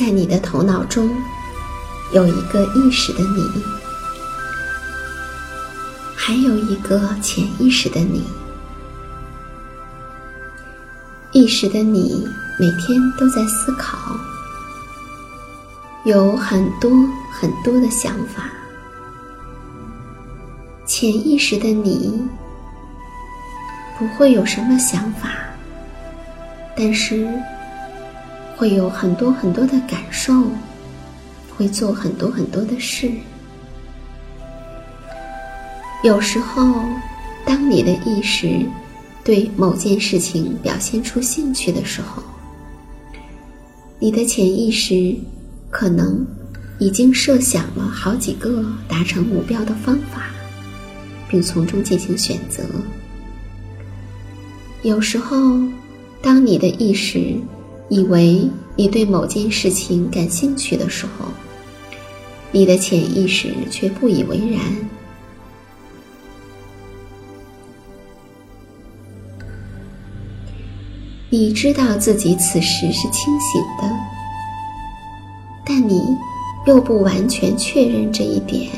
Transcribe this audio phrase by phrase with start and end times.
[0.00, 1.14] 在你的头脑中，
[2.14, 3.62] 有一个意识的你，
[6.16, 8.24] 还有一个潜意识的你。
[11.32, 12.26] 意识的你
[12.58, 13.98] 每天都在思考，
[16.04, 16.90] 有很多
[17.30, 18.44] 很多的想法。
[20.86, 22.26] 潜意识的你
[23.98, 25.28] 不会有什么想法，
[26.74, 27.28] 但是。
[28.60, 30.34] 会有很多很多的感受，
[31.56, 33.10] 会做很多很多的事。
[36.04, 36.84] 有时候，
[37.46, 38.60] 当你的意识
[39.24, 42.22] 对某件事情表现出兴趣的时候，
[43.98, 45.16] 你的潜意识
[45.70, 46.22] 可能
[46.78, 50.26] 已经设想了好几个达成目标的方法，
[51.30, 52.62] 并从中进行选择。
[54.82, 55.58] 有时候，
[56.20, 57.34] 当你的意识
[57.90, 61.26] 以为你对某件事情感兴趣的时候，
[62.52, 64.60] 你的潜意识却不以为然。
[71.28, 73.92] 你知道自己此时是清醒的，
[75.66, 76.16] 但你
[76.66, 78.70] 又不完全确认这一点。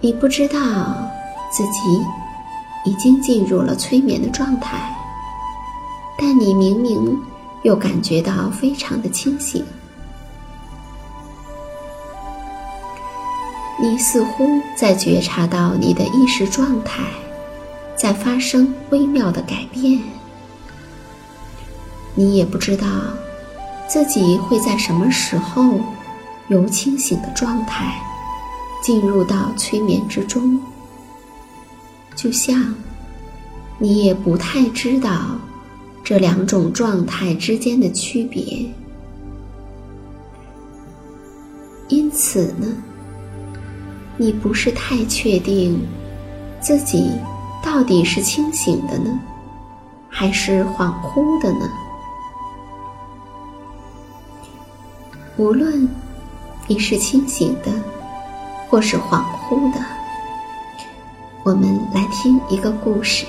[0.00, 0.58] 你不知道
[1.52, 1.80] 自己。
[2.84, 4.94] 已经进入了催眠的状态，
[6.18, 7.20] 但你明明
[7.62, 9.64] 又感觉到非常的清醒。
[13.82, 17.02] 你似乎在觉察到你的意识状态
[17.96, 19.98] 在发生微妙的改变。
[22.14, 22.86] 你也不知道
[23.88, 25.80] 自己会在什么时候
[26.48, 27.94] 由清醒的状态
[28.82, 30.60] 进入到催眠之中。
[32.14, 32.74] 就像，
[33.78, 35.38] 你也不太知道
[36.04, 38.66] 这两种状态之间的区别，
[41.88, 42.66] 因此呢，
[44.16, 45.80] 你不是太确定
[46.60, 47.10] 自己
[47.64, 49.18] 到底是清醒的呢，
[50.08, 51.70] 还是恍惚的呢？
[55.36, 55.88] 无论
[56.66, 57.72] 你是清醒的，
[58.68, 59.80] 或是恍惚的。
[61.42, 63.24] 我们来听一个故事。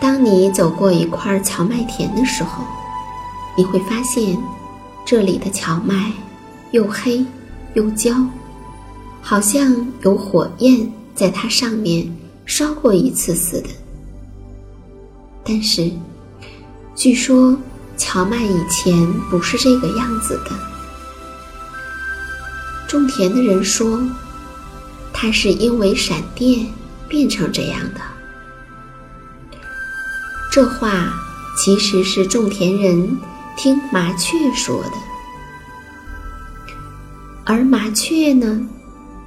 [0.00, 2.64] 当你走过一块荞麦田的时候，
[3.56, 4.36] 你会发现，
[5.04, 6.12] 这里的荞麦
[6.72, 7.24] 又黑
[7.74, 8.12] 又焦，
[9.22, 12.12] 好像有火焰在它上面
[12.44, 13.68] 烧过一次似的。
[15.44, 15.88] 但是，
[16.96, 17.56] 据说
[17.98, 20.50] 荞麦以前不是这个样子的。
[22.86, 24.00] 种田的人说，
[25.12, 26.66] 它是因为闪电
[27.06, 28.00] 变成这样的。
[30.50, 31.12] 这话
[31.58, 33.18] 其实是种田人
[33.56, 34.92] 听麻雀说的，
[37.44, 38.66] 而麻雀呢，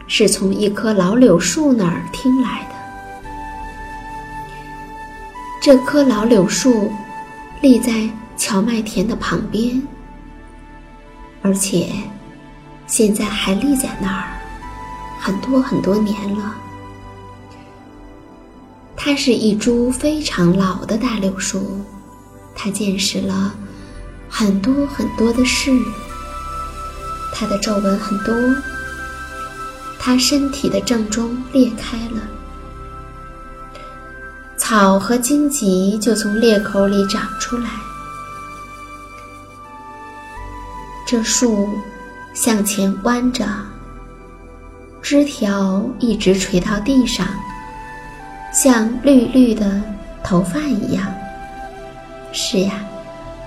[0.07, 2.69] 是从一棵老柳树那儿听来的。
[5.61, 6.91] 这棵老柳树
[7.61, 8.09] 立在
[8.41, 9.79] 荞麦田的旁边，
[11.43, 11.91] 而且
[12.87, 14.33] 现在还立在那儿
[15.19, 16.55] 很多很多年了。
[18.97, 21.85] 它是一株非常老的大柳树，
[22.55, 23.53] 它见识了
[24.27, 25.71] 很多很多的事，
[27.35, 28.35] 它的皱纹很多，
[29.99, 32.27] 它身体的正中裂开了。
[34.57, 37.69] 草和荆棘就从裂口里长出来。
[41.11, 41.67] 这树
[42.33, 43.45] 向前弯着，
[45.01, 47.27] 枝条一直垂到地上，
[48.53, 49.81] 像绿绿的
[50.23, 51.13] 头发一样。
[52.31, 52.75] 是呀，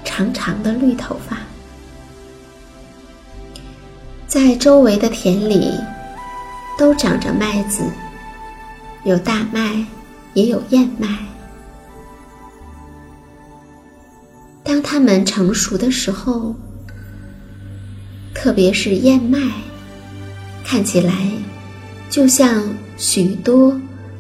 [0.05, 1.39] 长长的绿头发。
[4.27, 5.73] 在周围的田里，
[6.79, 7.83] 都长着麦子，
[9.05, 9.83] 有大麦。
[10.35, 11.09] 也有燕麦。
[14.65, 16.55] 当它们成熟的时候，
[18.45, 19.39] 特别是燕麦，
[20.63, 21.15] 看起来
[22.11, 22.63] 就像
[22.99, 23.75] 许多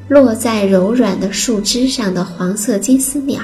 [0.09, 3.43] 落在柔软的树枝上的黄色金丝鸟。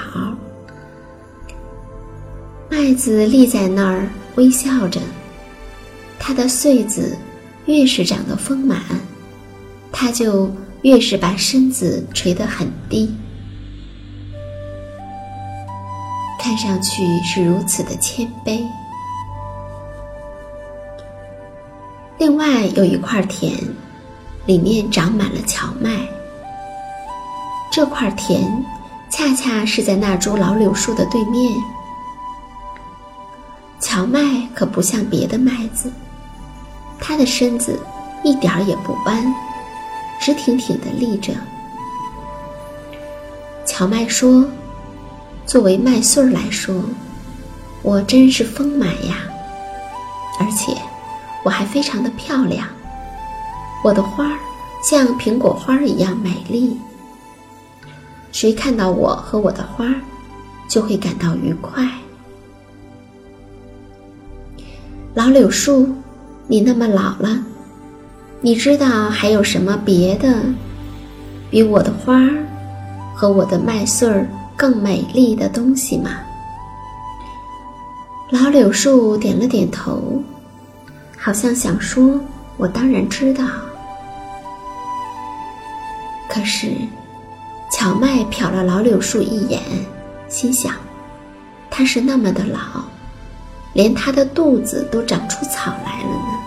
[2.67, 4.99] 麦子立在那儿微笑着，
[6.17, 7.15] 它的穗子
[7.67, 8.81] 越是长得丰满，
[9.91, 10.51] 它就。
[10.81, 13.13] 越是把身子垂得很低，
[16.39, 18.63] 看上去是如此的谦卑。
[22.21, 23.51] 另外有一块田，
[24.45, 26.07] 里面长满了荞麦。
[27.71, 28.63] 这块田
[29.09, 31.51] 恰恰是在那株老柳树的对面。
[33.79, 35.91] 荞麦可不像别的麦子，
[36.99, 37.79] 它的身子
[38.23, 39.25] 一点儿也不弯。
[40.19, 41.33] 直挺挺地立着。
[43.65, 44.45] 荞麦说
[45.47, 46.83] ：“作为麦穗儿来说，
[47.81, 49.15] 我真是丰满呀，
[50.39, 50.71] 而且
[51.43, 52.67] 我还非常的漂亮。
[53.83, 54.37] 我的花儿
[54.83, 56.77] 像苹果花儿一样美丽。
[58.31, 59.95] 谁看到我和我的花儿，
[60.67, 61.87] 就会感到愉快。”
[65.13, 65.89] 老柳树，
[66.47, 67.43] 你那么老了。
[68.39, 70.41] 你知道还有什么别的，
[71.49, 72.45] 比我的花儿
[73.13, 76.11] 和我的麦穗儿更美丽的东西吗？
[78.29, 80.23] 老柳树点了点头，
[81.23, 82.19] 好像想说
[82.57, 83.45] ：“我当然知道。”
[86.27, 86.73] 可是，
[87.71, 89.61] 荞麦瞟了老柳树一眼，
[90.27, 90.73] 心想
[91.69, 92.59] ：“它是那么的老，
[93.73, 96.39] 连它的肚子都长出草来了呢。”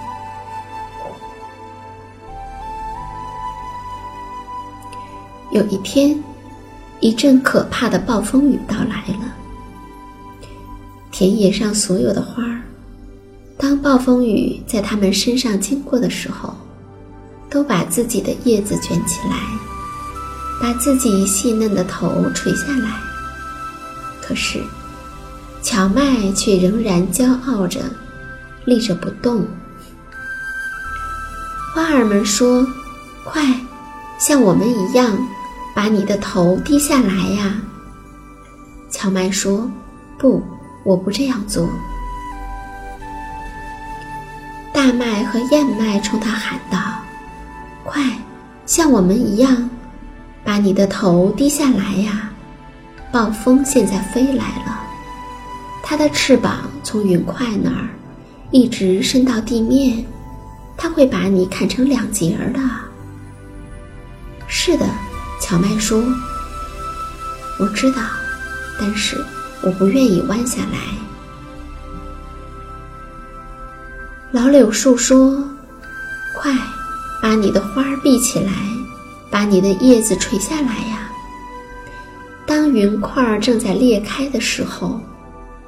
[5.53, 6.21] 有一天，
[6.99, 9.33] 一阵可怕的暴风雨到来了。
[11.13, 12.61] 田野上所有的花儿，
[13.57, 16.55] 当暴风雨在它们身上经过的时候，
[17.49, 19.37] 都把自己的叶子卷起来，
[20.61, 22.91] 把自己细嫩的头垂下来。
[24.21, 24.63] 可是，
[25.63, 27.81] 荞麦却仍然骄傲着，
[28.65, 29.47] 立着不动。
[31.75, 32.67] 花儿们说
[33.25, 33.43] ：“快，
[34.19, 35.17] 像我们一样。”
[35.77, 37.61] 把你的头低下来呀，
[38.89, 39.69] 荞麦说
[40.17, 40.41] ：“不，
[40.85, 41.69] 我不这样做。”
[44.75, 46.79] 大麦和燕麦冲他喊道
[47.85, 48.03] ：“快，
[48.67, 49.71] 像我们一样，
[50.43, 52.29] 把你的头低下来呀！
[53.13, 54.81] 暴风现在飞来了，
[55.81, 57.89] 它的翅膀从云块那儿
[58.51, 60.05] 一直伸到地面，
[60.77, 62.61] 它会把你砍成两截的。”
[64.49, 64.85] 是的。
[65.41, 66.03] 荞麦说
[67.61, 68.03] ：“我知道，
[68.81, 69.23] 但是
[69.63, 70.79] 我不愿意弯下来。”
[74.35, 75.33] 老柳树说
[76.37, 76.53] ：“快，
[77.23, 78.51] 把你的花儿闭起来，
[79.31, 81.09] 把你的叶子垂下来呀！
[82.45, 84.99] 当云块正在裂开的时候，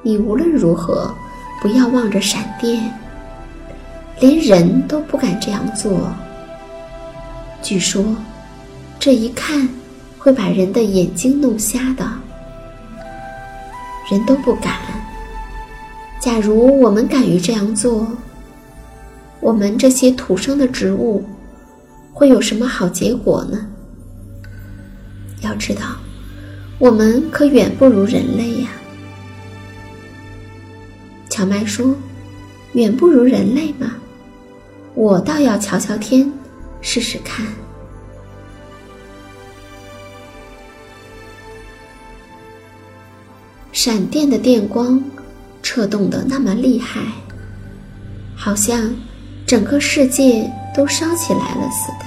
[0.02, 1.14] 你无论如何
[1.62, 2.92] 不要望着闪电，
[4.18, 6.12] 连人都不敢这样做。
[7.62, 8.04] 据说，
[8.98, 9.68] 这一看
[10.18, 12.04] 会把人的眼睛弄瞎的，
[14.10, 14.74] 人都不敢。
[16.18, 18.04] 假如我们敢于这样做，
[19.40, 21.24] 我们这些土生的植物
[22.12, 23.66] 会有什么好结果呢？
[25.42, 25.82] 要知道，
[26.78, 28.70] 我们可远不如人类呀。
[31.28, 31.94] 荞麦说
[32.72, 33.96] ：“远不如人类吗？
[34.94, 36.32] 我倒要瞧瞧天，
[36.80, 37.46] 试试看。”
[43.70, 45.00] 闪电的电光
[45.62, 47.02] 掣动的那么厉害，
[48.34, 48.90] 好像
[49.46, 52.06] 整个世界都烧起来了似的。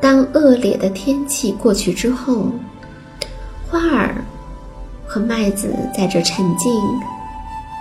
[0.00, 2.50] 当恶劣的天气过去之后，
[3.68, 4.14] 花儿
[5.06, 6.70] 和麦子在这沉静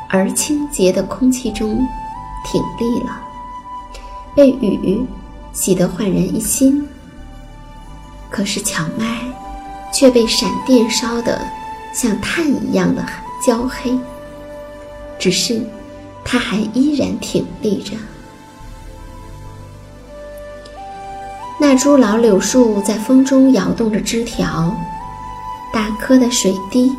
[0.10, 1.86] 而清洁的空气中
[2.46, 3.22] 挺立了，
[4.34, 5.05] 被雨
[5.51, 6.88] 洗得焕然一新。
[8.29, 9.20] 可是荞麦
[9.94, 11.39] 却被闪电烧得
[11.94, 13.05] 像炭一样的
[13.46, 13.98] 焦黑，
[15.17, 15.62] 只是
[16.24, 17.93] 它还依然挺立着。
[21.60, 24.75] 那株老柳树在风中摇动着枝条，
[25.74, 26.91] 大颗的水滴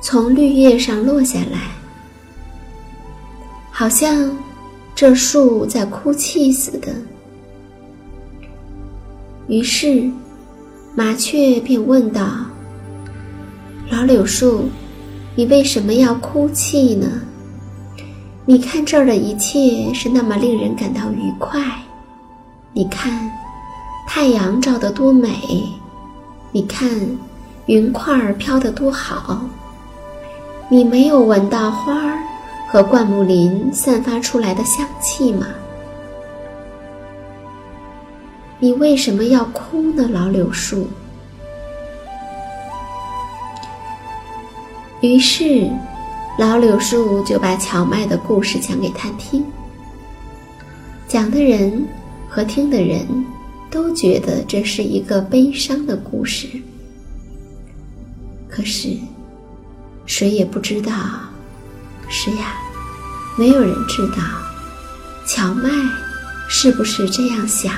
[0.00, 1.58] 从绿叶上落下来，
[3.70, 4.30] 好像
[4.94, 6.88] 这树在哭泣似的。
[9.48, 10.08] 于是，
[10.94, 12.28] 麻雀便问道
[13.90, 14.68] ：“老柳树，
[15.34, 17.08] 你为什么要哭泣呢？
[18.50, 21.60] 你看这儿的一切是那么令人感到愉快，
[22.72, 23.30] 你看。”
[24.08, 25.30] 太阳照得多美，
[26.50, 26.88] 你看，
[27.66, 29.42] 云块儿飘得多好。
[30.70, 32.18] 你没有闻到花儿
[32.66, 35.46] 和灌木林散发出来的香气吗？
[38.58, 40.86] 你为什么要哭呢，老柳树？
[45.02, 45.70] 于是，
[46.38, 49.44] 老柳树就把荞麦的故事讲给他听。
[51.06, 51.86] 讲的人
[52.30, 53.06] 和听的人。
[53.70, 56.48] 都觉得这是一个悲伤的故事，
[58.48, 58.96] 可是
[60.06, 60.90] 谁也不知道，
[62.08, 62.56] 是呀，
[63.36, 64.22] 没有人知道，
[65.26, 65.68] 荞麦
[66.48, 67.74] 是不是这样想